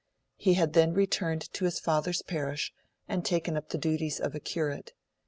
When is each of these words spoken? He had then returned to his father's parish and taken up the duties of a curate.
He 0.35 0.55
had 0.55 0.73
then 0.73 0.95
returned 0.95 1.53
to 1.53 1.65
his 1.65 1.79
father's 1.79 2.23
parish 2.23 2.73
and 3.07 3.23
taken 3.23 3.55
up 3.55 3.69
the 3.69 3.77
duties 3.77 4.19
of 4.19 4.33
a 4.33 4.39
curate. 4.39 4.93